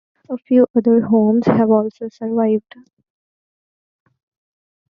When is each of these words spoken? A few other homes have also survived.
A 0.31 0.35
few 0.35 0.65
other 0.75 0.99
homes 1.01 1.45
have 1.45 1.69
also 1.69 2.09
survived. 2.09 2.75